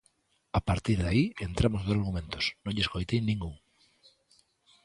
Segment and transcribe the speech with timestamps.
[0.59, 3.55] A partir de aí entramos nos argumentos, non lle escotei ningún.